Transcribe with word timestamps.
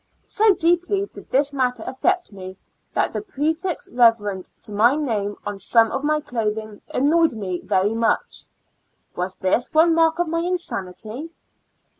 So 0.25 0.55
deeply 0.55 1.07
did 1.13 1.29
this 1.29 1.53
matter 1.53 1.83
afiect 1.83 2.31
me 2.31 2.57
that 2.91 3.11
the 3.11 3.21
prefix 3.21 3.87
Kev. 3.87 4.49
to 4.63 4.71
my 4.71 4.95
name 4.95 5.35
on 5.45 5.59
some 5.59 5.91
of 5.91 6.03
my 6.03 6.19
clothing 6.19 6.81
annoyed 6.91 7.33
me 7.33 7.59
very 7.59 7.93
much. 7.93 8.45
Was 9.15 9.35
this 9.35 9.71
one 9.71 9.93
mark 9.93 10.17
of 10.17 10.27
my 10.27 10.39
insanity 10.39 11.29